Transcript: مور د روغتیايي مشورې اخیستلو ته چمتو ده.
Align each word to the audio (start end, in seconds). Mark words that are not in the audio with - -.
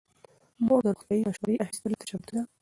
مور 0.65 0.81
د 0.83 0.87
روغتیايي 0.93 1.23
مشورې 1.29 1.61
اخیستلو 1.65 1.97
ته 1.99 2.05
چمتو 2.09 2.31
ده. 2.35 2.43